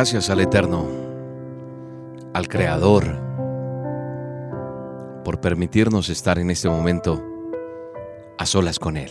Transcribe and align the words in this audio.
Gracias 0.00 0.30
al 0.30 0.40
Eterno, 0.40 0.86
al 2.32 2.48
Creador, 2.48 3.04
por 5.22 5.42
permitirnos 5.42 6.08
estar 6.08 6.38
en 6.38 6.48
este 6.48 6.70
momento 6.70 7.22
a 8.38 8.46
solas 8.46 8.78
con 8.78 8.96
Él. 8.96 9.10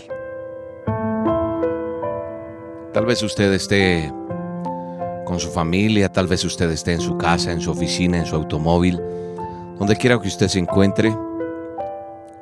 Tal 2.91 3.05
vez 3.05 3.21
usted 3.21 3.53
esté 3.53 4.11
con 5.27 5.39
su 5.39 5.51
familia, 5.51 6.11
tal 6.11 6.25
vez 6.25 6.43
usted 6.43 6.71
esté 6.71 6.93
en 6.93 7.01
su 7.01 7.19
casa, 7.19 7.51
en 7.51 7.61
su 7.61 7.69
oficina, 7.69 8.17
en 8.17 8.25
su 8.25 8.35
automóvil, 8.35 8.99
donde 9.77 9.95
quiera 9.95 10.19
que 10.19 10.27
usted 10.27 10.47
se 10.47 10.57
encuentre 10.57 11.15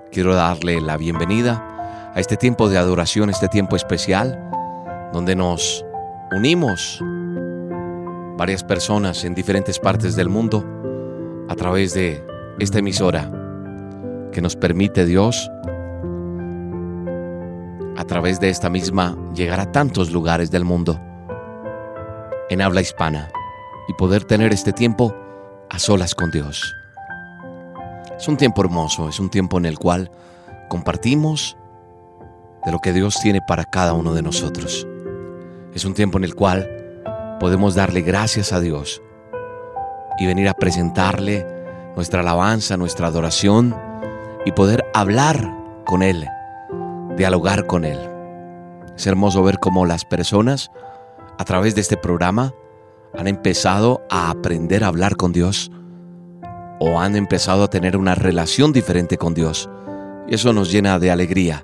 quiero 0.10 0.34
darle 0.36 0.80
la 0.80 0.96
bienvenida 0.96 2.12
a 2.16 2.20
este 2.22 2.38
tiempo 2.38 2.70
de 2.70 2.78
adoración, 2.78 3.30
este 3.30 3.50
tiempo 3.50 3.76
especial, 3.76 4.40
donde 5.12 5.36
nos 5.36 5.84
unimos 6.32 7.04
varias 8.38 8.64
personas 8.64 9.26
en 9.26 9.34
diferentes 9.34 9.80
partes 9.80 10.16
del 10.16 10.30
mundo 10.30 10.64
a 11.50 11.56
través 11.56 11.94
de 11.96 12.24
esta 12.60 12.80
emisora 12.80 13.32
que 14.32 14.42
nos 14.42 14.56
permite 14.56 15.06
Dios 15.06 15.50
a 17.98 18.04
través 18.06 18.40
de 18.40 18.50
esta 18.50 18.70
misma 18.70 19.18
llegar 19.34 19.60
a 19.60 19.72
tantos 19.72 20.12
lugares 20.12 20.52
del 20.52 20.64
mundo 20.64 21.02
en 22.50 22.62
habla 22.62 22.82
hispana 22.82 23.30
y 23.88 23.94
poder 23.94 24.24
tener 24.24 24.54
este 24.54 24.72
tiempo 24.72 25.16
a 25.70 25.80
solas 25.80 26.14
con 26.14 26.30
Dios. 26.30 26.76
Es 28.16 28.28
un 28.28 28.38
tiempo 28.38 28.62
hermoso, 28.62 29.10
es 29.10 29.20
un 29.20 29.30
tiempo 29.30 29.58
en 29.58 29.66
el 29.66 29.80
cual 29.80 30.12
compartimos 30.70 31.58
de 32.64 32.72
lo 32.72 32.80
que 32.80 32.94
Dios 32.94 33.20
tiene 33.20 33.42
para 33.48 33.66
cada 33.66 33.94
uno 33.94 34.14
de 34.14 34.22
nosotros. 34.22 34.88
Es 35.74 35.86
un 35.86 35.96
tiempo 35.96 36.20
en 36.20 36.24
el 36.24 36.36
cual 36.36 36.77
podemos 37.40 37.76
darle 37.76 38.02
gracias 38.02 38.54
a 38.54 38.60
Dios 38.60 39.02
y 40.20 40.26
venir 40.26 40.50
a 40.50 40.54
presentarle 40.54 41.46
nuestra 41.96 42.22
alabanza, 42.22 42.78
nuestra 42.78 43.08
adoración 43.08 43.76
y 44.46 44.52
poder 44.52 44.86
hablar 44.94 45.54
con 45.86 46.04
Él, 46.04 46.28
dialogar 47.16 47.66
con 47.66 47.86
Él. 47.86 48.00
Es 48.96 49.06
hermoso 49.08 49.44
ver 49.44 49.60
cómo 49.60 49.86
las 49.86 50.06
personas 50.06 50.72
a 51.38 51.46
través 51.46 51.76
de 51.76 51.82
este 51.82 51.98
programa 51.98 52.54
han 53.18 53.28
empezado 53.28 54.02
a 54.10 54.30
aprender 54.30 54.84
a 54.84 54.88
hablar 54.88 55.16
con 55.16 55.34
Dios 55.34 55.72
o 56.80 57.00
han 57.00 57.16
empezado 57.16 57.64
a 57.64 57.70
tener 57.70 57.98
una 57.98 58.16
relación 58.16 58.74
diferente 58.74 59.18
con 59.18 59.34
Dios. 59.34 59.70
Y 60.28 60.36
eso 60.36 60.54
nos 60.54 60.72
llena 60.72 61.00
de 61.00 61.12
alegría, 61.12 61.64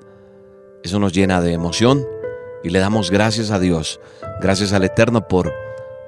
eso 0.84 1.00
nos 1.00 1.14
llena 1.14 1.42
de 1.42 1.54
emoción 1.54 2.06
y 2.64 2.70
le 2.70 2.80
damos 2.80 3.12
gracias 3.12 3.52
a 3.52 3.60
Dios, 3.60 4.00
gracias 4.42 4.74
al 4.74 4.84
Eterno 4.84 5.28
por, 5.28 5.54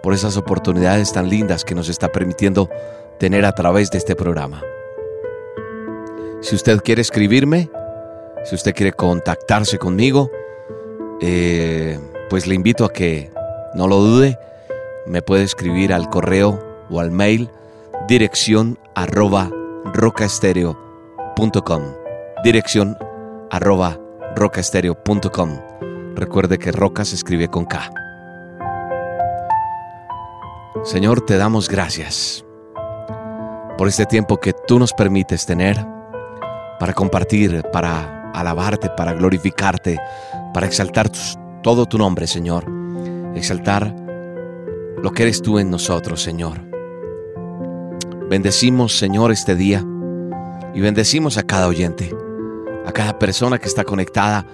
por 0.06 0.14
esas 0.14 0.38
oportunidades 0.38 1.12
tan 1.14 1.30
lindas 1.30 1.66
que 1.66 1.74
nos 1.74 1.90
está 1.90 2.12
permitiendo 2.12 2.70
tener 3.18 3.44
a 3.44 3.54
través 3.54 3.90
de 3.90 3.98
este 3.98 4.16
programa. 4.16 4.62
Si 6.42 6.54
usted 6.54 6.80
quiere 6.82 7.02
escribirme, 7.02 7.72
si 8.44 8.54
usted 8.54 8.76
quiere 8.76 8.94
contactarse 8.94 9.80
conmigo, 9.80 10.30
eh, 11.22 11.98
pues 12.30 12.46
le 12.46 12.54
invito 12.54 12.86
a 12.86 12.94
que 12.94 13.32
no 13.74 13.88
lo 13.88 13.98
dude, 13.98 14.38
me 15.08 15.24
puede 15.24 15.42
escribir 15.42 15.92
al 15.92 16.08
correo 16.08 16.60
o 16.92 17.00
al 17.00 17.10
mail 17.10 17.50
dirección 18.08 18.78
arroba 18.94 19.50
rocaestereo.com. 19.86 21.82
Dirección 22.44 22.96
arroba 23.50 24.00
rocaestereo.com. 24.36 25.62
Recuerde 26.14 26.60
que 26.60 26.72
roca 26.72 27.06
se 27.06 27.16
escribe 27.16 27.48
con 27.48 27.66
K. 27.66 28.05
Señor, 30.84 31.22
te 31.22 31.38
damos 31.38 31.70
gracias 31.70 32.46
por 33.78 33.88
este 33.88 34.06
tiempo 34.06 34.38
que 34.38 34.54
tú 34.68 34.78
nos 34.78 34.94
permites 34.94 35.46
tener 35.46 35.84
para 36.80 36.94
compartir, 36.94 37.64
para 37.72 38.32
alabarte, 38.32 38.90
para 38.90 39.14
glorificarte, 39.14 40.00
para 40.54 40.68
exaltar 40.68 41.10
todo 41.64 41.86
tu 41.86 41.98
nombre, 41.98 42.28
Señor. 42.28 42.66
Exaltar 43.36 43.96
lo 45.02 45.12
que 45.12 45.24
eres 45.24 45.42
tú 45.42 45.60
en 45.60 45.70
nosotros, 45.70 46.22
Señor. 46.22 46.62
Bendecimos, 48.30 48.98
Señor, 48.98 49.32
este 49.32 49.56
día 49.56 49.84
y 50.74 50.82
bendecimos 50.82 51.38
a 51.38 51.44
cada 51.44 51.68
oyente, 51.68 52.14
a 52.86 52.92
cada 52.92 53.18
persona 53.18 53.58
que 53.58 53.68
está 53.68 53.86
conectada 53.86 54.46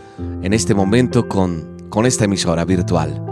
en 0.41 0.53
este 0.53 0.75
momento 0.75 1.27
con, 1.27 1.77
con 1.89 2.05
esta 2.05 2.25
emisora 2.25 2.63
virtual. 2.63 3.30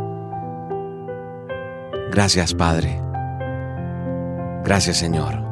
Gracias, 2.12 2.54
Padre. 2.54 3.02
Gracias, 4.64 4.98
Señor. 4.98 5.50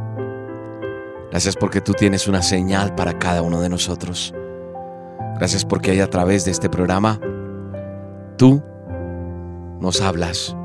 Gracias 1.31 1.55
porque 1.55 1.81
tú 1.81 1.93
tienes 1.93 2.27
una 2.27 2.41
señal 2.41 2.95
para 2.95 3.17
cada 3.19 3.41
uno 3.41 3.61
de 3.61 3.69
nosotros. 3.69 4.33
Gracias 5.37 5.65
porque 5.65 5.91
hay 5.91 5.99
a 5.99 6.09
través 6.09 6.45
de 6.45 6.51
este 6.51 6.69
programa, 6.69 7.19
tú 8.37 8.63
nos 9.79 10.01
hablas. 10.01 10.55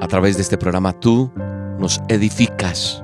A 0.00 0.06
través 0.08 0.36
de 0.36 0.42
este 0.42 0.56
programa 0.56 0.92
tú 0.98 1.32
nos 1.78 2.00
edificas. 2.08 3.02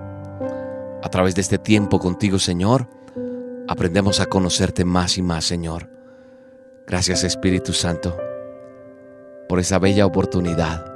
A 1.03 1.09
través 1.10 1.34
de 1.34 1.41
este 1.41 1.59
tiempo 1.59 1.98
contigo, 1.98 2.38
Señor, 2.38 2.88
aprendemos 3.69 4.20
a 4.20 4.26
conocerte 4.26 4.84
más 4.84 5.19
y 5.19 5.22
más, 5.22 5.44
Señor. 5.44 5.91
Gracias, 6.86 7.24
Espíritu 7.24 7.72
Santo, 7.72 8.16
por 9.48 9.59
esa 9.59 9.78
bella 9.78 10.06
oportunidad, 10.06 10.91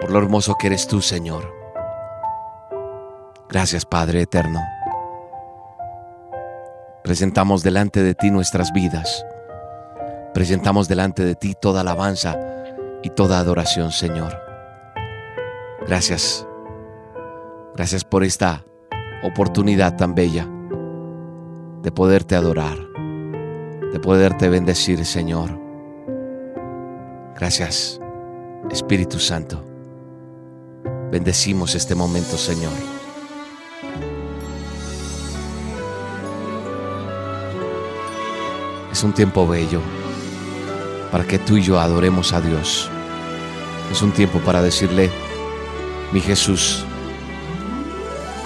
por 0.00 0.10
lo 0.10 0.18
hermoso 0.18 0.54
que 0.58 0.68
eres 0.68 0.86
tú, 0.86 1.00
Señor. 1.00 1.54
Gracias, 3.48 3.84
Padre 3.86 4.22
Eterno. 4.22 4.60
Presentamos 7.02 7.62
delante 7.62 8.02
de 8.02 8.14
ti 8.14 8.30
nuestras 8.30 8.72
vidas. 8.72 9.24
Presentamos 10.34 10.88
delante 10.88 11.24
de 11.24 11.34
ti 11.34 11.54
toda 11.58 11.80
alabanza 11.80 12.36
y 13.02 13.10
toda 13.10 13.38
adoración, 13.38 13.90
Señor. 13.92 14.38
Gracias. 15.86 16.46
Gracias 17.74 18.04
por 18.04 18.24
esta 18.24 18.64
oportunidad 19.22 19.96
tan 19.96 20.14
bella 20.14 20.46
de 21.82 21.92
poderte 21.92 22.34
adorar, 22.34 22.76
de 23.92 24.00
poderte 24.00 24.48
bendecir, 24.48 25.04
Señor. 25.04 25.58
Gracias, 27.34 28.00
Espíritu 28.70 29.18
Santo. 29.18 29.67
Bendecimos 31.10 31.74
este 31.74 31.94
momento, 31.94 32.36
Señor. 32.36 32.72
Es 38.92 39.02
un 39.02 39.12
tiempo 39.12 39.46
bello 39.46 39.80
para 41.12 41.24
que 41.26 41.38
tú 41.38 41.56
y 41.56 41.62
yo 41.62 41.78
adoremos 41.80 42.32
a 42.32 42.40
Dios. 42.40 42.90
Es 43.92 44.02
un 44.02 44.12
tiempo 44.12 44.38
para 44.40 44.60
decirle, 44.60 45.10
mi 46.12 46.20
Jesús, 46.20 46.84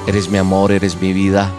Eres 0.06 0.29
mi 0.29 0.38
amor, 0.38 0.73
eres 0.73 1.00
mi 1.00 1.12
vida. 1.12 1.50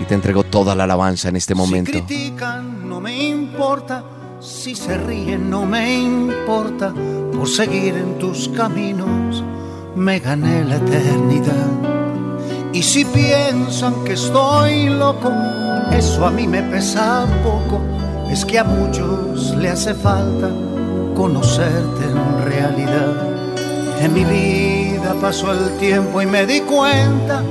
Y 0.00 0.04
te 0.04 0.14
entrego 0.14 0.42
toda 0.42 0.74
la 0.74 0.84
alabanza 0.84 1.28
en 1.28 1.36
este 1.36 1.54
momento. 1.54 1.92
Si 1.92 2.02
critican, 2.02 2.88
no 2.88 3.00
me 3.00 3.28
importa. 3.28 4.04
Si 4.40 4.74
se 4.74 4.96
ríen, 4.96 5.50
no 5.50 5.66
me 5.66 5.98
importa. 5.98 6.92
Por 7.32 7.48
seguir 7.48 7.94
en 7.96 8.18
tus 8.18 8.48
caminos, 8.48 9.44
me 9.96 10.20
gané 10.20 10.62
la 10.64 10.76
eternidad. 10.76 11.70
Y 12.72 12.82
si 12.82 13.04
piensan 13.06 14.04
que 14.04 14.12
estoy 14.12 14.90
loco, 14.90 15.32
eso 15.90 16.26
a 16.26 16.30
mí 16.30 16.46
me 16.46 16.62
pesa 16.62 17.26
poco. 17.42 17.80
es 18.30 18.44
que 18.44 18.58
a 18.58 18.64
muchos 18.64 19.56
le 19.56 19.70
hace 19.70 19.94
falta 19.94 20.50
conocerte 21.14 22.04
en 22.04 22.44
realidad. 22.44 23.14
En 24.00 24.12
mi 24.12 24.24
vida 24.24 25.14
pasó 25.20 25.52
el 25.52 25.78
tiempo 25.78 26.20
y 26.20 26.26
me 26.26 26.44
di 26.44 26.60
cuenta 26.60 27.42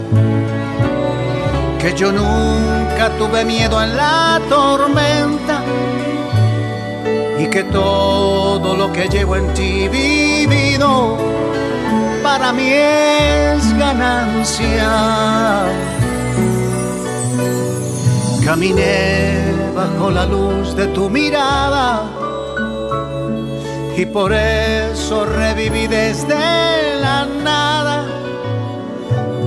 que 1.80 1.94
yo 1.95 2.12
nunca 2.12 3.09
tuve 3.18 3.44
miedo 3.45 3.81
en 3.81 3.97
la 3.97 4.39
tormenta 4.47 5.63
y 7.39 7.47
que 7.47 7.63
todo 7.63 8.75
lo 8.75 8.92
que 8.94 9.07
llevo 9.07 9.36
en 9.38 9.51
ti 9.56 9.88
vivido 9.88 11.18
para 12.37 12.51
mí 12.51 12.69
es 12.69 13.77
ganancia. 13.77 14.91
Caminé 18.43 19.53
bajo 19.73 20.11
la 20.11 20.25
luz 20.25 20.75
de 20.75 20.87
tu 20.87 21.09
mirada 21.09 22.03
y 23.95 24.05
por 24.05 24.33
eso 24.33 25.25
reviví 25.25 25.87
desde 25.87 26.99
la 27.05 27.25
nada. 27.25 28.05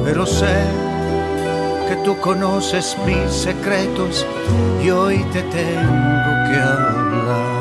Pero 0.05 0.25
sé 0.25 0.57
que 1.89 1.97
tú 2.07 2.19
conoces 2.21 2.97
mis 3.05 3.31
secretos 3.31 4.25
y 4.83 4.89
hoy 4.89 5.19
te 5.35 5.43
tengo 5.43 6.33
que 6.49 6.57
hablar. 6.57 7.58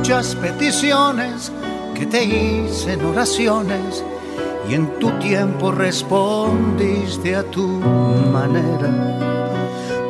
Muchas 0.00 0.34
peticiones 0.34 1.52
que 1.94 2.06
te 2.06 2.24
hice 2.24 2.94
en 2.94 3.04
oraciones 3.04 4.02
y 4.66 4.72
en 4.72 4.98
tu 4.98 5.10
tiempo 5.18 5.72
respondiste 5.72 7.36
a 7.36 7.42
tu 7.42 7.66
manera. 8.32 8.88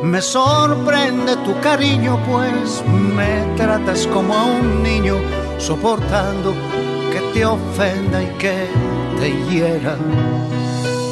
Me 0.01 0.21
sorprende 0.21 1.35
tu 1.43 1.59
cariño, 1.59 2.17
pues 2.25 2.81
me 2.87 3.53
tratas 3.57 4.07
como 4.07 4.33
a 4.33 4.45
un 4.45 4.81
niño, 4.81 5.17
soportando 5.57 6.53
que 7.11 7.19
te 7.33 7.45
ofenda 7.45 8.23
y 8.23 8.27
que 8.37 8.67
te 9.19 9.29
hiera. 9.49 9.97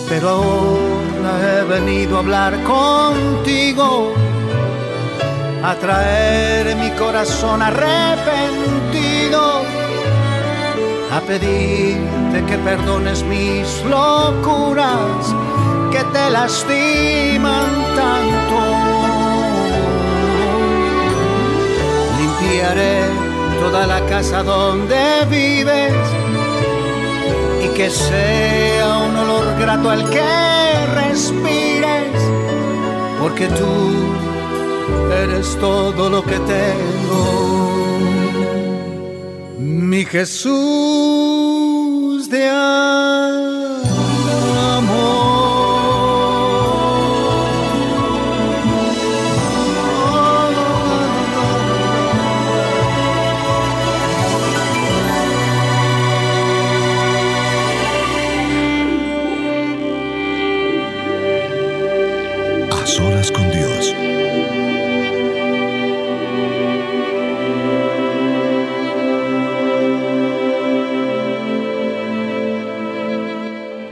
Pero 0.08 0.30
ahora 0.30 1.60
he 1.60 1.64
venido 1.66 2.16
a 2.16 2.20
hablar 2.20 2.54
contigo 2.64 4.14
a 5.64 5.76
traer 5.76 6.76
mi 6.76 6.90
corazón 6.92 7.62
arrepentido, 7.62 9.42
a 11.12 11.20
pedirte 11.22 12.46
que 12.48 12.58
perdones 12.60 13.24
mis 13.24 13.84
locuras 13.84 15.36
que 15.92 16.04
te 16.14 16.30
lastiman 16.30 17.68
tanto. 17.96 18.60
Limpiaré 22.20 23.02
toda 23.60 23.86
la 23.86 24.00
casa 24.06 24.44
donde 24.44 25.26
vives 25.30 25.94
y 27.66 27.68
que 27.76 27.90
sea 27.90 28.98
un 29.00 29.16
olor 29.18 29.60
grato 29.60 29.90
al 29.90 30.10
que 30.10 30.86
respires, 30.96 32.14
porque 33.20 33.48
tú 33.48 34.30
eres 35.24 35.58
todo 35.60 36.10
lo 36.10 36.24
que 36.24 36.40
tengo. 36.40 38.00
Mi 39.60 40.06
Jesús 40.06 40.50
de 42.30 42.48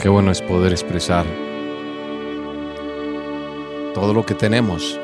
Qué 0.00 0.08
bueno 0.08 0.30
es 0.30 0.40
poder 0.40 0.70
expresar 0.70 1.26
todo 3.94 4.14
lo 4.14 4.24
que 4.24 4.34
tenemos 4.34 4.96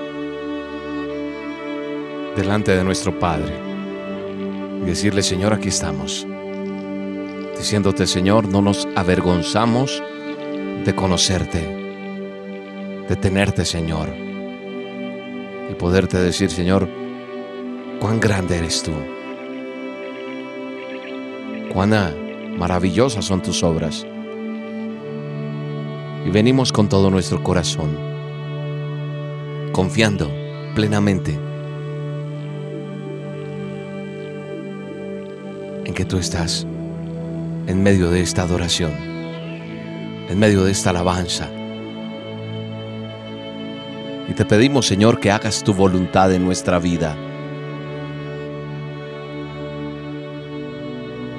delante 2.37 2.77
de 2.77 2.85
nuestro 2.85 3.19
Padre 3.19 3.53
y 4.83 4.85
decirle, 4.87 5.25
Señor, 5.25 5.53
aquí 5.53 5.71
estamos. 5.71 6.25
Diciéndote, 7.59 8.07
Señor, 8.07 8.47
no 8.47 8.63
nos 8.63 8.87
avergonzamos 8.95 10.01
de 10.85 10.95
conocerte, 10.95 11.59
de 13.09 13.17
tenerte, 13.17 13.65
Señor. 13.65 14.11
Y 15.71 15.75
poderte 15.75 16.19
decir, 16.19 16.53
Señor, 16.53 16.89
cuán 17.99 18.21
grande 18.21 18.59
eres 18.59 18.81
tú. 18.85 18.93
Cuán 21.73 22.57
maravillosas 22.57 23.25
son 23.25 23.43
tus 23.43 23.65
obras 23.65 24.07
y 26.25 26.31
venimos 26.31 26.73
con 26.73 26.89
todo 26.89 27.11
nuestro 27.11 27.43
corazón, 27.43 27.97
confiando 29.73 30.31
plenamente 30.75 31.39
en 35.85 35.93
que 35.93 36.05
tú 36.05 36.17
estás 36.17 36.67
en 37.67 37.83
medio 37.83 38.11
de 38.11 38.23
esta 38.23 38.43
adoración, 38.43 38.93
en 40.29 40.39
medio 40.39 40.65
de 40.65 40.73
esta 40.73 40.91
alabanza. 40.91 41.49
Y 44.29 44.33
te 44.33 44.45
pedimos, 44.47 44.87
Señor, 44.87 45.21
que 45.21 45.31
hagas 45.31 45.63
tu 45.63 45.75
voluntad 45.75 46.33
en 46.33 46.45
nuestra 46.45 46.79
vida. 46.79 47.15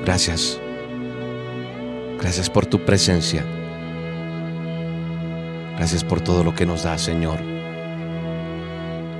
Gracias. 0.05 0.59
Gracias 2.19 2.50
por 2.50 2.67
tu 2.67 2.86
presencia. 2.86 3.43
Gracias 5.77 6.03
por 6.03 6.22
todo 6.22 6.44
lo 6.44 6.55
que 6.55 6.65
nos 6.65 6.84
da, 6.84 6.98
Señor. 6.98 7.39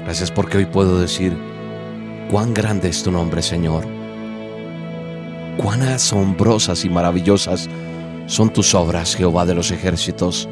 Gracias 0.06 0.32
porque 0.32 0.58
hoy 0.58 0.66
puedo 0.66 1.00
decir 1.00 1.36
cuán 2.30 2.54
grande 2.54 2.90
es 2.90 3.04
tu 3.04 3.12
nombre, 3.12 3.42
Señor. 3.42 3.86
Cuán 5.58 5.82
asombrosas 5.82 6.86
y 6.86 6.90
maravillosas 6.90 7.70
son 8.28 8.52
tus 8.52 8.74
obras, 8.74 9.16
Jehová 9.16 9.46
de 9.46 9.56
los 9.56 9.72
ejércitos, 9.72 10.48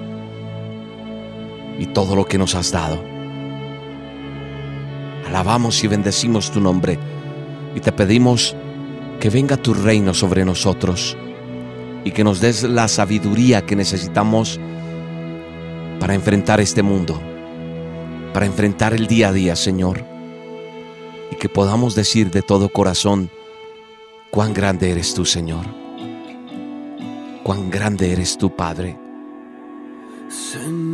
y 1.80 1.88
todo 1.88 2.16
lo 2.16 2.26
que 2.26 2.38
nos 2.38 2.56
has 2.56 2.72
dado. 2.72 3.04
Alabamos 5.28 5.84
y 5.84 5.88
bendecimos 5.88 6.52
tu 6.52 6.60
nombre 6.60 7.00
y 7.76 7.80
te 7.80 7.92
pedimos 7.92 8.56
que 9.20 9.30
venga 9.30 9.58
tu 9.58 9.74
reino 9.74 10.14
sobre 10.14 10.46
nosotros 10.46 11.18
y 12.04 12.12
que 12.12 12.24
nos 12.24 12.42
des 12.42 12.64
la 12.64 12.88
sabiduría 12.88 13.66
que 13.66 13.76
necesitamos 13.76 14.60
para 16.04 16.16
enfrentar 16.16 16.60
este 16.60 16.84
mundo, 16.84 17.18
para 18.34 18.46
enfrentar 18.46 18.94
el 18.94 19.08
día 19.08 19.30
a 19.30 19.32
día, 19.32 19.56
Señor, 19.56 20.04
y 21.32 21.36
que 21.38 21.48
podamos 21.48 21.96
decir 21.96 22.30
de 22.30 22.42
todo 22.42 22.68
corazón, 22.68 23.30
cuán 24.30 24.54
grande 24.54 24.92
eres 24.92 25.14
tú, 25.14 25.24
Señor, 25.24 25.66
cuán 27.42 27.70
grande 27.70 28.12
eres 28.12 28.38
tú, 28.38 28.54
Padre. 28.54 29.00
Señor 30.28 30.93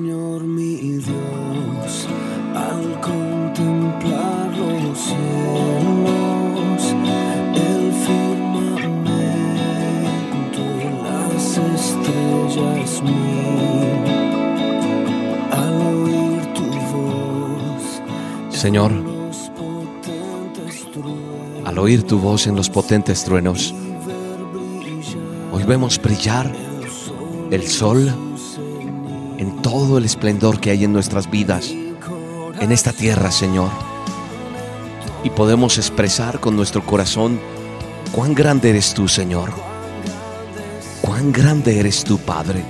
Señor, 18.60 18.92
al 21.63 21.78
oír 21.80 22.04
tu 22.04 22.20
voz 22.20 22.46
en 22.46 22.58
los 22.58 22.70
potentes 22.70 23.24
truenos, 23.24 23.74
hoy 25.54 25.63
vemos 25.63 25.98
brillar 25.98 26.54
el 27.51 27.66
sol 27.66 28.13
en 29.38 29.62
todo 29.62 29.98
el 29.98 30.04
esplendor 30.04 30.60
que 30.60 30.72
hay 30.72 30.84
en 30.84 30.92
nuestras 30.92 31.32
vidas, 31.32 31.72
en 32.60 32.74
esta 32.74 32.92
tierra, 32.92 33.32
Señor. 33.32 33.70
Y 35.24 35.30
podemos 35.30 35.78
expresar 35.78 36.42
con 36.42 36.58
nuestro 36.58 36.86
corazón 36.86 37.39
cuán 38.12 38.36
grande 38.36 38.72
eres 38.72 38.94
tú, 38.94 39.08
Señor. 39.08 39.54
Cuán 41.00 41.32
grande 41.32 41.80
eres 41.80 42.04
tú, 42.04 42.18
Padre. 42.18 42.62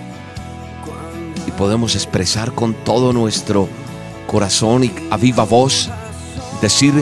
Y 1.47 1.51
podemos 1.53 1.95
expresar 1.95 2.51
con 2.51 2.75
todo 2.75 3.11
nuestro 3.11 3.61
corazón 3.61 3.88
y 4.31 4.91
a 5.09 5.17
viva 5.17 5.43
voz, 5.43 5.89
decir, 6.61 6.93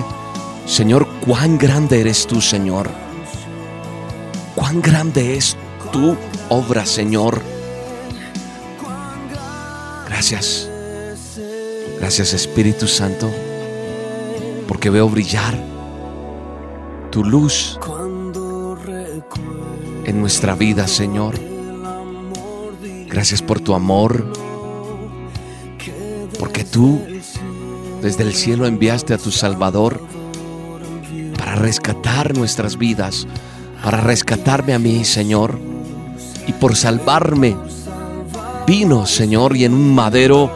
Señor, 0.65 1.07
cuán 1.25 1.57
grande 1.57 1.99
eres 1.99 2.25
tú, 2.25 2.41
Señor. 2.41 2.89
Cuán 4.55 4.81
grande 4.81 5.35
es 5.35 5.57
tu 5.91 6.15
obra, 6.49 6.85
Señor. 6.85 7.41
Gracias. 10.07 10.69
Gracias 11.99 12.33
Espíritu 12.33 12.87
Santo, 12.87 13.29
porque 14.67 14.89
veo 14.89 15.09
brillar 15.09 15.57
tu 17.11 17.23
luz 17.23 17.77
en 20.05 20.21
nuestra 20.21 20.55
vida, 20.55 20.87
Señor. 20.87 21.39
Gracias 23.09 23.41
por 23.41 23.59
tu 23.59 23.73
amor, 23.73 24.31
porque 26.39 26.63
tú 26.63 27.01
desde 28.01 28.23
el 28.23 28.33
cielo 28.33 28.65
enviaste 28.65 29.13
a 29.13 29.17
tu 29.17 29.31
Salvador 29.31 30.01
para 31.37 31.55
rescatar 31.55 32.35
nuestras 32.37 32.77
vidas, 32.77 33.27
para 33.83 34.01
rescatarme 34.01 34.73
a 34.73 34.79
mí, 34.79 35.05
Señor, 35.05 35.59
y 36.47 36.53
por 36.53 36.75
salvarme. 36.75 37.55
Vino, 38.65 39.05
Señor, 39.05 39.55
y 39.55 39.65
en 39.65 39.73
un 39.73 39.93
madero 39.95 40.51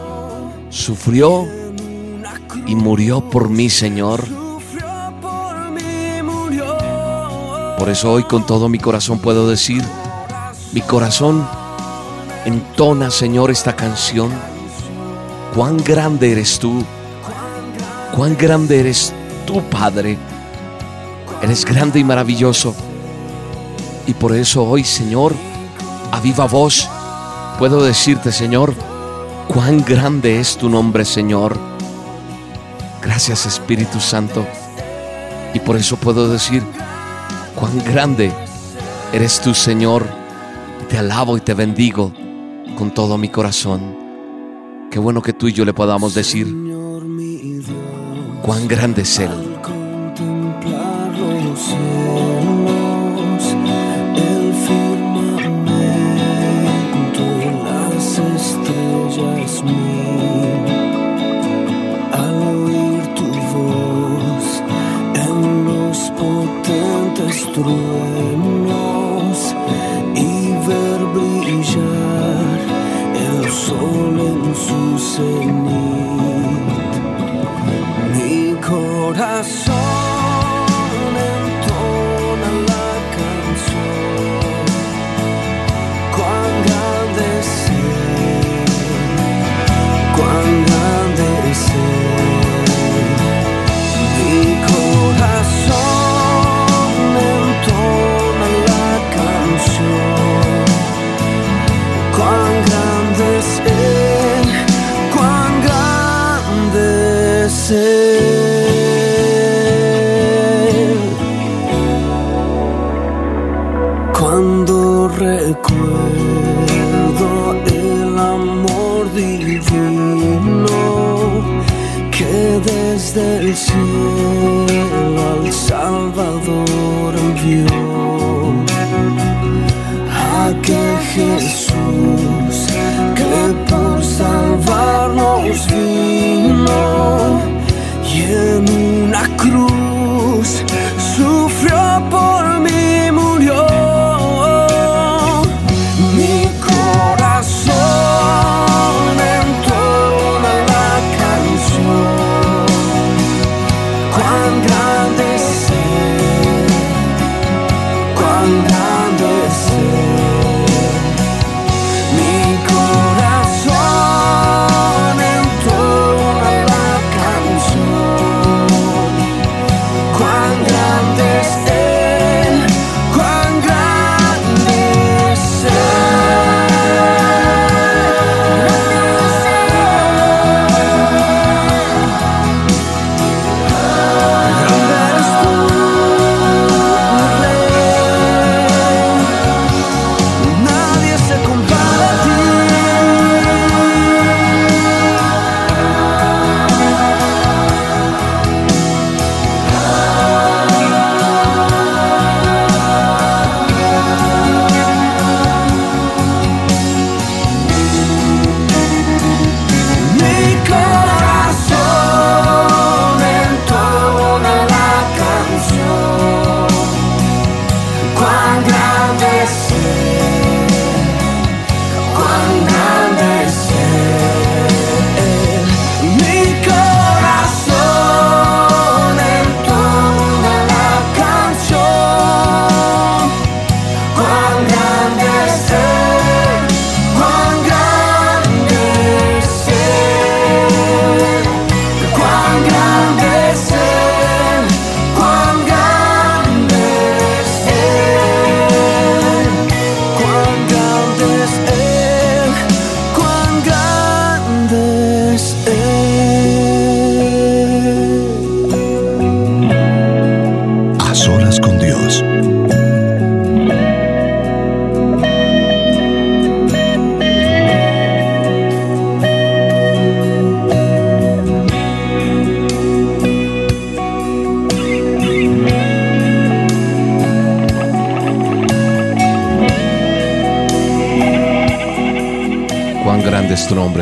sufrió 0.70 1.48
y 2.66 2.76
murió 2.76 3.22
por 3.30 3.50
mí, 3.50 3.70
Señor. 3.70 4.24
Por 7.78 7.90
eso 7.90 8.12
hoy 8.12 8.24
con 8.24 8.46
todo 8.46 8.70
mi 8.70 8.78
corazón 8.78 9.20
puedo 9.20 9.50
decir, 9.50 9.84
mi 10.72 10.82
corazón 10.82 11.48
entona, 12.46 13.10
Señor, 13.10 13.50
esta 13.50 13.76
canción. 13.76 14.32
Cuán 15.56 15.78
grande 15.78 16.32
eres 16.32 16.60
tú, 16.60 16.84
cuán 18.16 18.36
grande 18.38 18.80
eres 18.80 19.14
tú, 19.46 19.62
Padre. 19.64 20.18
Eres 21.42 21.66
grande 21.66 22.00
y 22.00 22.04
maravilloso. 22.04 22.76
Y 24.08 24.14
por 24.14 24.36
eso 24.36 24.64
hoy, 24.64 24.84
Señor, 24.84 25.34
a 26.12 26.20
viva 26.20 26.46
voz, 26.46 26.90
puedo 27.58 27.84
decirte, 27.84 28.32
Señor, 28.32 28.74
cuán 29.48 29.84
grande 29.84 30.40
es 30.40 30.58
tu 30.58 30.70
nombre, 30.70 31.06
Señor. 31.06 31.58
Gracias, 33.02 33.46
Espíritu 33.46 34.00
Santo. 34.00 34.46
Y 35.54 35.60
por 35.60 35.76
eso 35.76 35.98
puedo 35.98 36.28
decir, 36.28 36.64
cuán 37.56 37.78
grande 37.84 38.32
eres 39.14 39.42
tú, 39.42 39.54
Señor. 39.54 40.06
Te 40.90 40.98
alabo 40.98 41.38
y 41.38 41.42
te 41.42 41.54
bendigo 41.54 42.12
con 42.78 42.94
todo 42.94 43.18
mi 43.18 43.30
corazón. 43.30 43.96
Qué 44.92 45.00
bueno 45.00 45.22
que 45.22 45.34
tú 45.34 45.48
y 45.48 45.54
yo 45.54 45.64
le 45.64 45.74
podamos 45.74 46.14
decir, 46.14 46.71
cuán 48.42 48.68
grande 48.68 49.04
es 49.04 49.20
Él. 49.20 49.52
y 70.16 70.54
ver 70.68 71.06
brillar 71.14 72.60
el 73.16 73.52
sol 73.52 74.20
en 74.20 74.56
su 74.56 75.00
corazón 79.22 79.71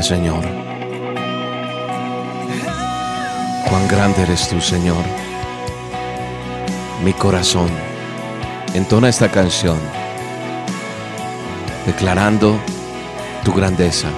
Señor. 0.03 0.43
Cuán 3.69 3.87
grande 3.87 4.23
eres 4.23 4.47
tú, 4.49 4.59
Señor. 4.61 5.03
Mi 7.03 7.13
corazón 7.13 7.69
entona 8.73 9.09
esta 9.09 9.29
canción 9.29 9.79
declarando 11.85 12.59
tu 13.43 13.53
grandeza, 13.53 14.09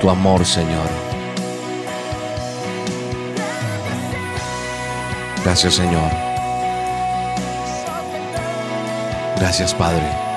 tu 0.00 0.10
amor, 0.10 0.44
Señor. 0.44 0.88
Gracias, 5.44 5.74
Señor. 5.74 6.10
Gracias, 9.38 9.72
Padre. 9.74 10.27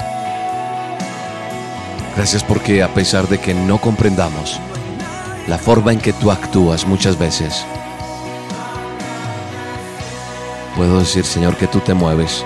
Gracias 2.21 2.43
porque 2.43 2.83
a 2.83 2.93
pesar 2.93 3.27
de 3.27 3.39
que 3.39 3.55
no 3.55 3.81
comprendamos 3.81 4.59
la 5.47 5.57
forma 5.57 5.91
en 5.91 5.99
que 5.99 6.13
tú 6.13 6.29
actúas 6.29 6.85
muchas 6.85 7.17
veces, 7.17 7.65
puedo 10.75 10.99
decir, 10.99 11.25
Señor, 11.25 11.57
que 11.57 11.65
tú 11.65 11.79
te 11.79 11.95
mueves 11.95 12.45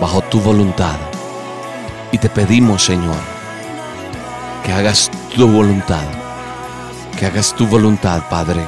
bajo 0.00 0.20
tu 0.22 0.40
voluntad. 0.40 0.96
Y 2.10 2.18
te 2.18 2.28
pedimos, 2.28 2.84
Señor, 2.84 3.20
que 4.64 4.72
hagas 4.72 5.12
tu 5.32 5.46
voluntad, 5.46 6.02
que 7.16 7.26
hagas 7.26 7.54
tu 7.54 7.68
voluntad, 7.68 8.20
Padre, 8.28 8.66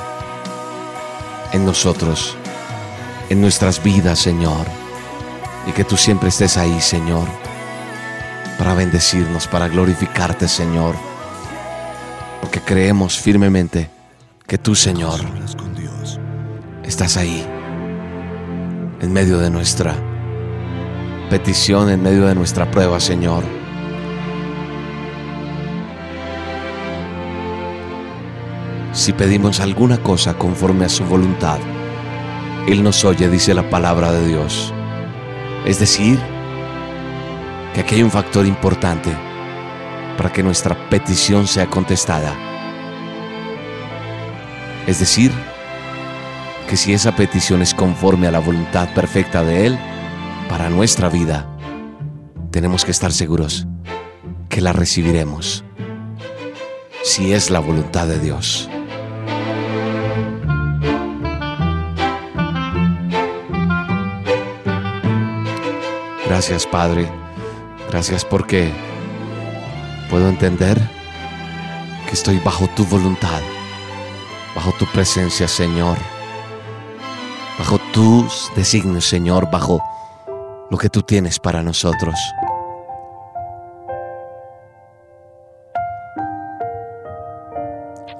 en 1.52 1.66
nosotros, 1.66 2.36
en 3.30 3.40
nuestras 3.40 3.82
vidas, 3.82 4.20
Señor, 4.20 4.64
y 5.66 5.72
que 5.72 5.82
tú 5.82 5.96
siempre 5.96 6.28
estés 6.28 6.56
ahí, 6.56 6.80
Señor 6.80 7.45
para 8.58 8.74
bendecirnos, 8.74 9.46
para 9.46 9.68
glorificarte, 9.68 10.48
Señor. 10.48 10.94
Porque 12.40 12.60
creemos 12.60 13.18
firmemente 13.18 13.90
que 14.46 14.58
tú, 14.58 14.74
Señor, 14.74 15.20
estás 16.84 17.16
ahí, 17.16 17.44
en 19.00 19.12
medio 19.12 19.38
de 19.38 19.50
nuestra 19.50 19.94
petición, 21.30 21.90
en 21.90 22.02
medio 22.02 22.26
de 22.26 22.34
nuestra 22.34 22.70
prueba, 22.70 23.00
Señor. 23.00 23.42
Si 28.92 29.12
pedimos 29.12 29.60
alguna 29.60 29.98
cosa 29.98 30.34
conforme 30.34 30.86
a 30.86 30.88
su 30.88 31.04
voluntad, 31.04 31.58
Él 32.66 32.82
nos 32.82 33.04
oye, 33.04 33.28
dice 33.28 33.52
la 33.52 33.68
palabra 33.68 34.10
de 34.12 34.26
Dios. 34.26 34.72
Es 35.66 35.80
decir, 35.80 36.18
que 37.76 37.82
aquí 37.82 37.96
hay 37.96 38.02
un 38.02 38.10
factor 38.10 38.46
importante 38.46 39.14
para 40.16 40.32
que 40.32 40.42
nuestra 40.42 40.88
petición 40.88 41.46
sea 41.46 41.66
contestada. 41.66 42.34
Es 44.86 44.98
decir, 44.98 45.30
que 46.70 46.78
si 46.78 46.94
esa 46.94 47.14
petición 47.14 47.60
es 47.60 47.74
conforme 47.74 48.28
a 48.28 48.30
la 48.30 48.38
voluntad 48.38 48.88
perfecta 48.94 49.44
de 49.44 49.66
Él 49.66 49.78
para 50.48 50.70
nuestra 50.70 51.10
vida, 51.10 51.54
tenemos 52.50 52.82
que 52.86 52.92
estar 52.92 53.12
seguros 53.12 53.66
que 54.48 54.62
la 54.62 54.72
recibiremos, 54.72 55.62
si 57.04 57.34
es 57.34 57.50
la 57.50 57.60
voluntad 57.60 58.06
de 58.06 58.18
Dios. 58.20 58.70
Gracias 66.26 66.66
Padre 66.66 67.26
Gracias 67.90 68.24
porque 68.24 68.72
puedo 70.10 70.28
entender 70.28 70.78
que 72.06 72.12
estoy 72.12 72.38
bajo 72.40 72.66
tu 72.74 72.84
voluntad, 72.86 73.40
bajo 74.54 74.72
tu 74.72 74.86
presencia, 74.86 75.46
Señor, 75.46 75.96
bajo 77.58 77.78
tus 77.92 78.50
designios, 78.56 79.06
Señor, 79.06 79.50
bajo 79.50 79.80
lo 80.70 80.78
que 80.78 80.88
tú 80.90 81.02
tienes 81.02 81.38
para 81.38 81.62
nosotros. 81.62 82.18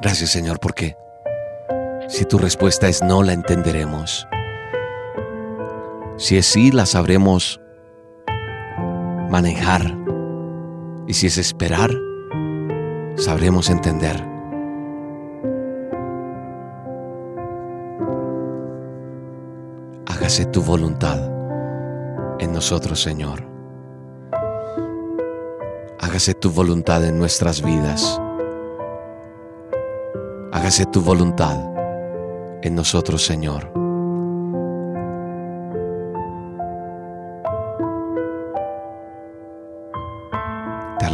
Gracias, 0.01 0.31
Señor, 0.31 0.61
porque 0.61 0.97
si 2.09 2.25
tu 2.25 2.39
respuesta 2.39 2.89
es 2.89 3.03
no, 3.03 3.25
la 3.25 3.33
entenderemos. 3.33 4.29
Si 6.17 6.37
es 6.39 6.47
sí, 6.47 6.71
la 6.71 6.87
sabremos 6.87 7.61
manejar. 9.31 9.97
Y 11.07 11.15
si 11.15 11.27
es 11.27 11.39
esperar, 11.39 11.91
sabremos 13.17 13.71
entender. 13.71 14.17
Hágase 20.07 20.47
tu 20.47 20.63
voluntad 20.63 21.19
en 22.39 22.53
nosotros, 22.53 23.01
Señor. 23.01 23.45
Hágase 26.01 26.35
tu 26.35 26.51
voluntad 26.51 27.05
en 27.05 27.19
nuestras 27.19 27.63
vidas. 27.63 28.21
Hágase 30.53 30.87
tu 30.87 31.01
voluntad 31.01 31.57
en 32.63 32.75
nosotros, 32.75 33.25
Señor. 33.25 33.86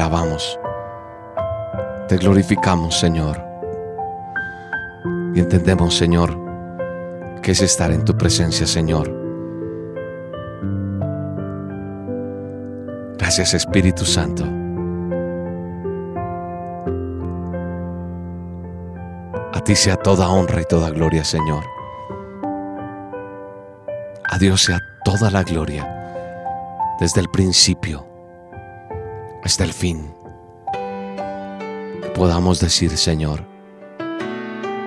Alabamos, 0.02 0.58
te 2.08 2.16
glorificamos, 2.16 2.98
Señor. 2.98 3.40
Y 5.32 5.38
entendemos, 5.38 5.96
Señor, 5.96 6.36
que 7.40 7.52
es 7.52 7.62
estar 7.62 7.92
en 7.92 8.04
tu 8.04 8.16
presencia, 8.18 8.66
Señor. 8.66 9.08
Gracias, 13.16 13.54
Espíritu 13.54 14.04
Santo. 14.04 14.44
A 19.54 19.60
ti 19.62 19.76
sea 19.76 19.94
toda 19.96 20.28
honra 20.28 20.62
y 20.62 20.64
toda 20.64 20.90
gloria, 20.90 21.22
Señor. 21.22 21.62
A 24.28 24.36
Dios 24.38 24.64
sea 24.64 24.80
toda 25.04 25.30
la 25.30 25.44
gloria 25.44 25.86
desde 26.98 27.20
el 27.20 27.28
principio 27.28 28.11
hasta 29.42 29.64
el 29.64 29.72
fin. 29.72 30.14
podamos 32.14 32.60
decir, 32.60 32.96
Señor, 32.96 33.44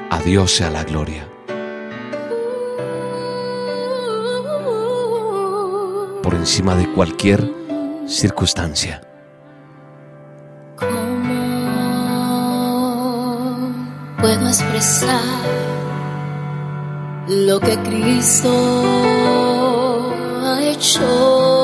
a 0.10 0.20
sea 0.48 0.70
la 0.70 0.84
gloria. 0.84 1.28
Por 6.24 6.34
encima 6.36 6.76
de 6.76 6.92
cualquier 6.94 7.52
circunstancia. 8.08 9.02
¿Cómo 10.78 11.36
puedo 14.22 14.48
expresar 14.48 15.22
lo 17.28 17.60
que 17.60 17.78
Cristo 17.80 18.52
ha 20.44 20.64
hecho? 20.64 21.55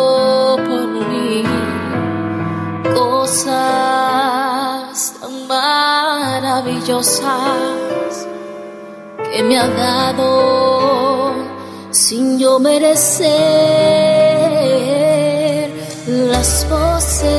Cosas 3.32 5.00
tan 5.22 5.34
maravillosas 5.48 7.24
que 9.32 9.40
me 9.44 9.58
ha 9.58 9.68
dado 9.70 11.34
sin 11.92 12.38
yo 12.38 12.60
merecer. 12.60 13.32
Las 16.08 16.68
voces 16.70 17.30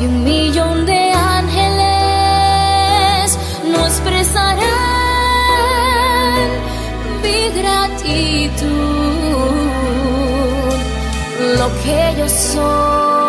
y 0.00 0.06
un 0.06 0.24
millón 0.24 0.86
de 0.86 1.10
ángeles 1.10 1.68
no 3.70 3.86
expresarán 3.86 4.62
mi 7.22 7.50
gratitud. 7.60 8.64
Lo 11.58 11.68
que 11.82 12.14
yo 12.18 12.26
soy 12.28 13.23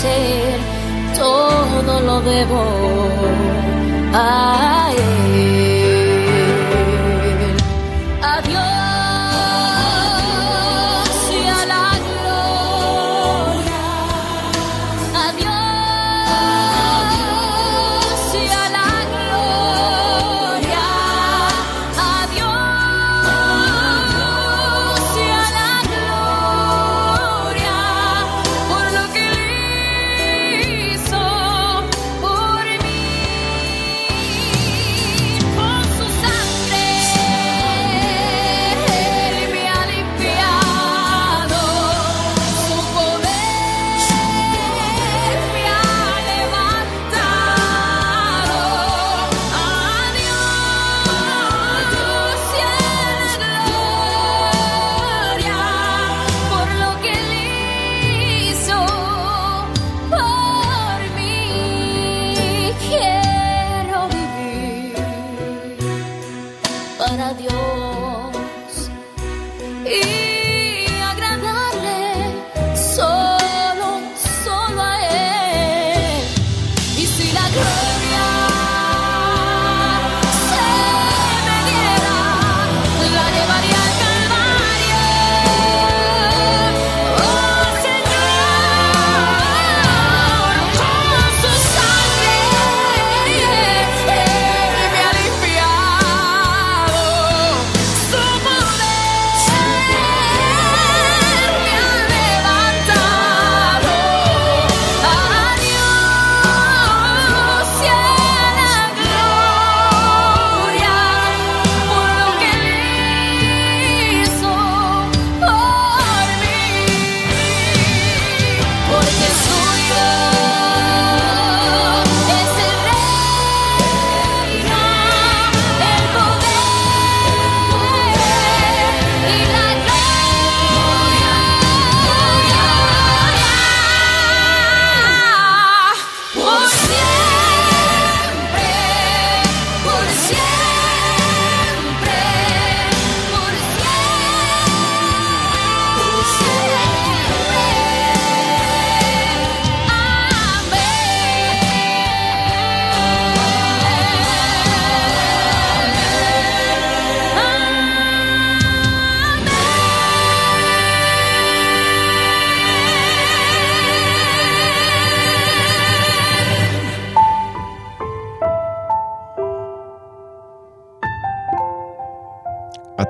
ser, 0.00 0.58
todo 1.18 2.00
lo 2.00 2.20
debo 2.20 2.62
a 4.14 4.90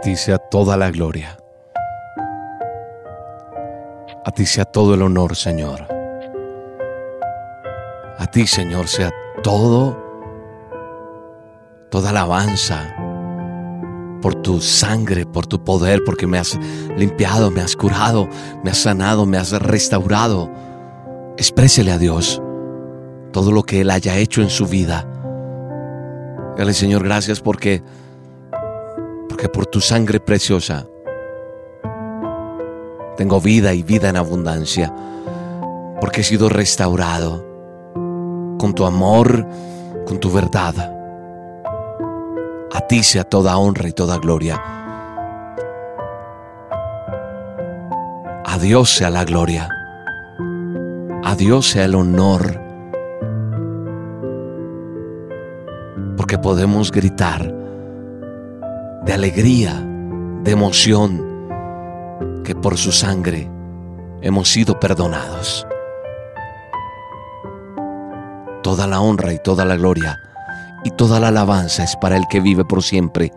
ti 0.01 0.17
sea 0.17 0.39
toda 0.39 0.77
la 0.77 0.91
gloria. 0.91 1.37
A 4.25 4.31
ti 4.33 4.47
sea 4.47 4.65
todo 4.65 4.95
el 4.95 5.03
honor, 5.03 5.37
Señor. 5.37 5.87
A 8.19 8.27
ti, 8.27 8.47
Señor, 8.47 8.89
sea 8.89 9.11
todo, 9.43 9.97
toda 11.91 12.11
alabanza 12.11 12.95
por 14.21 14.35
tu 14.35 14.61
sangre, 14.61 15.25
por 15.25 15.47
tu 15.47 15.65
poder, 15.65 16.03
porque 16.05 16.27
me 16.27 16.39
has 16.39 16.59
limpiado, 16.97 17.51
me 17.51 17.63
has 17.63 17.77
curado, 17.77 18.29
me 18.63 18.71
has 18.71 18.79
sanado, 18.79 19.25
me 19.27 19.39
has 19.39 19.53
restaurado. 19.53 20.51
Exprésele 21.39 21.93
a 21.93 21.99
Dios 21.99 22.43
todo 23.33 23.53
lo 23.53 23.63
que 23.63 23.81
Él 23.81 23.91
haya 23.91 24.17
hecho 24.19 24.43
en 24.43 24.51
su 24.51 24.67
vida. 24.67 25.07
Dale, 26.57 26.75
Señor, 26.75 27.03
gracias 27.05 27.41
porque, 27.41 27.83
porque 29.41 29.55
por 29.55 29.65
tu 29.65 29.81
sangre 29.81 30.21
preciosa 30.21 30.87
tengo 33.17 33.41
vida 33.41 33.73
y 33.73 33.83
vida 33.83 34.11
en 34.11 34.19
abundancia, 34.19 34.95
porque 35.99 36.21
he 36.21 36.25
sido 36.25 36.51
restaurado 36.51 37.43
con 38.59 38.75
tu 38.75 38.85
amor, 38.85 39.47
con 40.07 40.21
tu 40.21 40.31
verdad. 40.31 40.75
A 42.71 42.81
ti 42.87 43.03
sea 43.03 43.25
toda 43.25 43.57
honra 43.57 43.89
y 43.89 43.93
toda 43.93 44.19
gloria. 44.19 44.63
A 48.45 48.59
Dios 48.61 48.91
sea 48.95 49.09
la 49.09 49.25
gloria. 49.25 49.71
A 51.25 51.35
Dios 51.35 51.71
sea 51.71 51.87
el 51.87 51.95
honor. 51.95 52.61
Porque 56.19 56.37
podemos 56.37 56.93
gritar 56.93 57.60
de 59.03 59.13
alegría, 59.13 59.83
de 60.43 60.51
emoción, 60.51 61.25
que 62.45 62.55
por 62.55 62.77
su 62.77 62.93
sangre 62.93 63.51
hemos 64.21 64.51
sido 64.51 64.79
perdonados. 64.79 65.67
Toda 68.63 68.87
la 68.87 69.01
honra 69.01 69.33
y 69.33 69.39
toda 69.39 69.65
la 69.65 69.77
gloria 69.77 70.21
y 70.85 70.91
toda 70.91 71.19
la 71.21 71.29
alabanza 71.29 71.85
es 71.85 71.97
para 71.97 72.17
el 72.17 72.27
que 72.29 72.41
vive 72.41 72.65
por 72.65 72.83
siempre, 72.83 73.33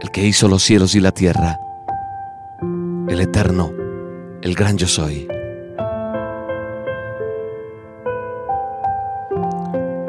el 0.00 0.10
que 0.10 0.24
hizo 0.24 0.48
los 0.48 0.62
cielos 0.62 0.94
y 0.94 1.00
la 1.00 1.12
tierra, 1.12 1.58
el 3.08 3.20
eterno, 3.20 3.72
el 4.42 4.54
gran 4.54 4.76
yo 4.76 4.88
soy. 4.88 5.28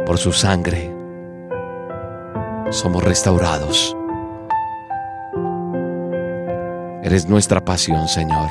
Por 0.06 0.18
su 0.18 0.32
sangre 0.32 0.94
somos 2.72 3.04
restaurados. 3.04 3.96
Eres 7.06 7.28
nuestra 7.30 7.64
pasión, 7.64 8.08
Señor. 8.08 8.50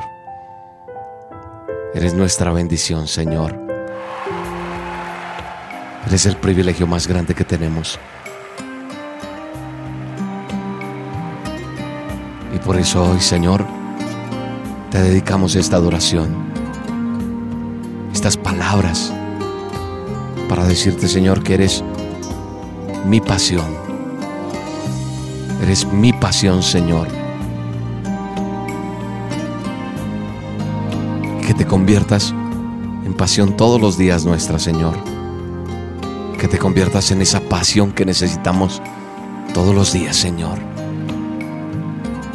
Eres 1.93 2.15
nuestra 2.15 2.53
bendición, 2.53 3.09
Señor. 3.09 3.59
Eres 6.07 6.25
el 6.27 6.37
privilegio 6.37 6.87
más 6.87 7.09
grande 7.09 7.35
que 7.35 7.43
tenemos. 7.43 7.99
Y 12.55 12.59
por 12.61 12.77
eso 12.77 13.11
hoy, 13.11 13.21
Señor, 13.21 13.67
te 14.93 15.03
dedicamos 15.03 15.57
esta 15.57 15.75
adoración, 15.75 16.37
estas 18.13 18.37
palabras, 18.37 19.13
para 20.49 20.65
decirte, 20.65 21.09
Señor, 21.09 21.43
que 21.43 21.55
eres 21.55 21.83
mi 23.05 23.21
pasión. 23.21 23.67
Eres 25.61 25.85
mi 25.87 26.13
pasión, 26.13 26.63
Señor. 26.63 27.24
Te 31.57 31.67
conviertas 31.67 32.35
en 33.05 33.15
pasión 33.15 33.57
todos 33.57 33.81
los 33.81 33.97
días 33.97 34.25
nuestra, 34.25 34.59
Señor 34.59 35.15
que 36.45 36.49
te 36.49 36.59
conviertas 36.59 37.11
en 37.11 37.23
esa 37.23 37.41
pasión 37.41 37.93
que 37.93 38.05
necesitamos 38.05 38.83
todos 39.55 39.75
los 39.75 39.95
días, 39.95 40.15
Señor, 40.15 40.59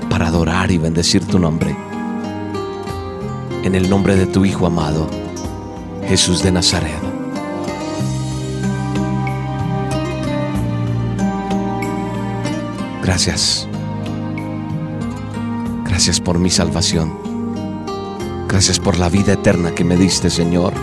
para 0.09 0.29
adorar 0.29 0.71
y 0.71 0.79
bendecir 0.79 1.23
tu 1.27 1.37
nombre. 1.37 1.77
En 3.63 3.75
el 3.75 3.87
nombre 3.87 4.15
de 4.15 4.25
tu 4.25 4.45
Hijo 4.45 4.65
amado, 4.65 5.07
Jesús 6.07 6.41
de 6.41 6.51
Nazaret. 6.51 6.97
Gracias. 13.03 13.67
Gracias 15.85 16.19
por 16.19 16.39
mi 16.39 16.49
salvación. 16.49 17.28
Gracias 18.49 18.79
por 18.79 18.97
la 18.97 19.09
vida 19.09 19.33
eterna 19.33 19.75
que 19.75 19.83
me 19.83 19.95
diste, 19.95 20.31
Señor. 20.31 20.73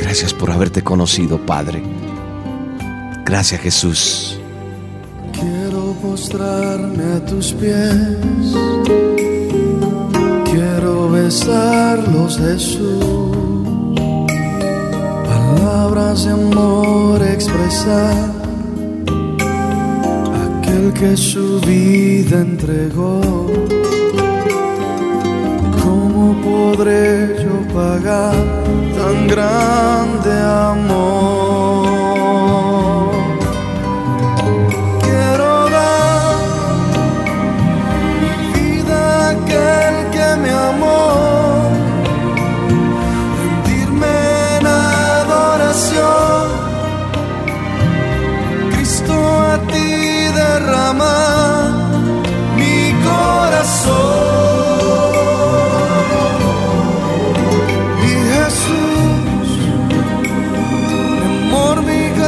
Gracias 0.00 0.32
por 0.32 0.52
haberte 0.52 0.82
conocido, 0.82 1.44
Padre. 1.44 1.82
Gracias, 3.24 3.60
Jesús. 3.60 4.38
Quiero 5.32 5.94
postrarme 6.00 7.04
a 7.16 7.26
tus 7.26 7.52
pies. 7.54 8.54
Quiero 10.44 11.10
besarlos, 11.10 12.38
Jesús. 12.38 13.36
Palabras 15.26 16.24
de 16.24 16.30
amor 16.30 17.20
expresar. 17.20 18.32
Aquel 20.60 20.92
que 20.92 21.16
su 21.16 21.60
vida 21.62 22.40
entregó. 22.40 23.20
¿Cómo 26.72 26.84
podré 26.84 27.36
yo 27.44 27.74
pagar 27.74 28.34
tan 28.96 29.28
grande 29.28 30.32
amor? 30.40 31.21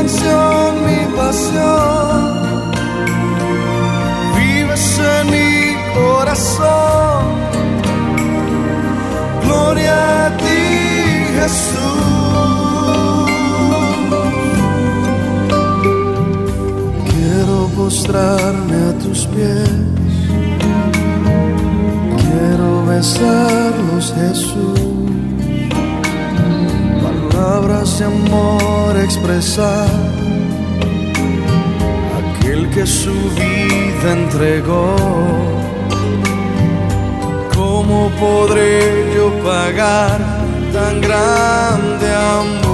Mi 0.05 1.17
pasión, 1.17 2.71
vives 4.37 5.01
en 5.01 5.31
mi 5.31 5.77
corazón. 5.95 7.25
Gloria 9.45 10.27
a 10.27 10.37
ti, 10.37 10.65
Jesús. 11.37 11.85
Quiero 17.11 17.57
postrarme 17.77 18.77
a 18.91 18.93
tus 19.03 19.27
pies. 19.27 19.71
Quiero 22.19 22.85
besarlos, 22.87 24.15
Jesús. 24.19 24.94
Palabras 27.45 27.99
de 27.99 28.07
amor 28.07 28.97
expresar. 28.97 29.87
Aquel 32.21 32.71
que 32.71 32.87
su 32.87 33.13
vida 33.13 34.13
entregó. 34.13 34.97
¿Cómo 37.55 38.11
podré 38.19 39.15
yo 39.15 39.27
pagar 39.45 40.19
tan 40.73 41.03
grande 41.03 42.15
amor? 42.15 42.74